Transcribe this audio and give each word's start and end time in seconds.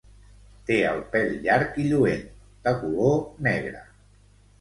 Té 0.69 0.77
el 0.91 1.01
pèl 1.15 1.35
llarg 1.43 1.77
i 1.83 1.85
lluent, 1.89 2.23
de 2.69 2.73
color 2.79 3.21
negre. 3.49 3.83